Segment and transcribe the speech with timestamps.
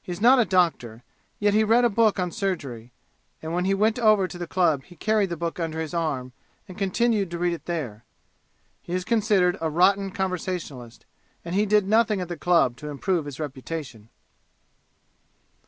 [0.00, 1.02] He is not a doctor,
[1.40, 2.92] yet he read a book on surgery,
[3.42, 6.32] and when he went over to the club he carried the book under his arm
[6.68, 8.04] and continued to read it there.
[8.82, 11.06] He is considered a rotten conversationalist,
[11.44, 14.10] and he did nothing at the club to improve his reputation.